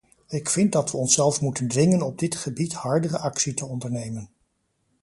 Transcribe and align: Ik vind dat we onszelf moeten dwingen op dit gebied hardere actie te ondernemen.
Ik 0.27 0.49
vind 0.49 0.71
dat 0.71 0.91
we 0.91 0.97
onszelf 0.97 1.41
moeten 1.41 1.67
dwingen 1.67 2.01
op 2.01 2.17
dit 2.19 2.35
gebied 2.35 2.73
hardere 2.73 3.17
actie 3.19 3.53
te 3.53 3.65
ondernemen. 3.65 4.29